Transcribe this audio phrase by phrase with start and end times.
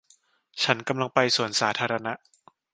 [0.63, 2.13] ฉันกำลังไปสวนสาธารณะ